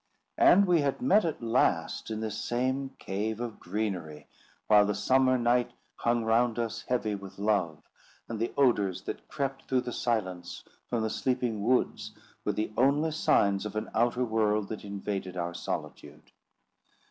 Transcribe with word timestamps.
And 0.39 0.65
we 0.65 0.81
had 0.81 0.99
met 0.99 1.23
at 1.25 1.43
last 1.43 2.09
in 2.09 2.21
this 2.21 2.35
same 2.43 2.89
cave 2.97 3.39
of 3.39 3.59
greenery, 3.59 4.25
while 4.65 4.83
the 4.83 4.95
summer 4.95 5.37
night 5.37 5.73
hung 5.97 6.25
round 6.25 6.57
us 6.57 6.81
heavy 6.87 7.13
with 7.13 7.37
love, 7.37 7.83
and 8.27 8.39
the 8.39 8.51
odours 8.57 9.03
that 9.03 9.27
crept 9.27 9.67
through 9.67 9.81
the 9.81 9.93
silence 9.93 10.63
from 10.89 11.03
the 11.03 11.11
sleeping 11.11 11.61
woods 11.63 12.13
were 12.43 12.53
the 12.53 12.73
only 12.75 13.11
signs 13.11 13.63
of 13.63 13.75
an 13.75 13.91
outer 13.93 14.25
world 14.25 14.69
that 14.69 14.83
invaded 14.83 15.37
our 15.37 15.53
solitude. 15.53 16.31